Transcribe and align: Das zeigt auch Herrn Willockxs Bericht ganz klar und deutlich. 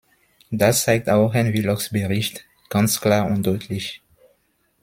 Das 0.49 0.81
zeigt 0.85 1.07
auch 1.11 1.31
Herrn 1.35 1.53
Willockxs 1.53 1.89
Bericht 1.91 2.43
ganz 2.69 2.99
klar 2.99 3.27
und 3.27 3.43
deutlich. 3.45 4.01